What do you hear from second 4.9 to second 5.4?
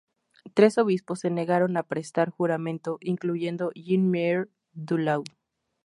Lau.